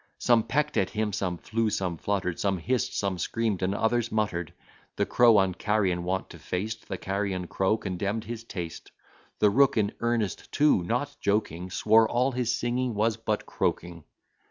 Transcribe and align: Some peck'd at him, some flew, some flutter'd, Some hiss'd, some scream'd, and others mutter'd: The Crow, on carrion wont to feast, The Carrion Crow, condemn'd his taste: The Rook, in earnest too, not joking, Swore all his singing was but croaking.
Some 0.17 0.41
peck'd 0.41 0.79
at 0.79 0.89
him, 0.89 1.13
some 1.13 1.37
flew, 1.37 1.69
some 1.69 1.95
flutter'd, 1.95 2.39
Some 2.39 2.57
hiss'd, 2.57 2.93
some 2.93 3.19
scream'd, 3.19 3.61
and 3.61 3.75
others 3.75 4.11
mutter'd: 4.11 4.51
The 4.95 5.05
Crow, 5.05 5.37
on 5.37 5.53
carrion 5.53 6.03
wont 6.03 6.31
to 6.31 6.39
feast, 6.39 6.87
The 6.87 6.97
Carrion 6.97 7.45
Crow, 7.45 7.77
condemn'd 7.77 8.23
his 8.23 8.43
taste: 8.43 8.91
The 9.37 9.51
Rook, 9.51 9.77
in 9.77 9.91
earnest 9.99 10.51
too, 10.51 10.81
not 10.81 11.15
joking, 11.21 11.69
Swore 11.69 12.09
all 12.09 12.31
his 12.31 12.51
singing 12.51 12.95
was 12.95 13.15
but 13.15 13.45
croaking. 13.45 14.03